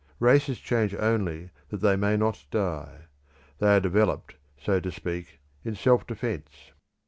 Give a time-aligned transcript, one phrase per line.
[0.19, 3.01] Races change only that they may not die;
[3.59, 6.71] they are developed, so to speak, in self defence.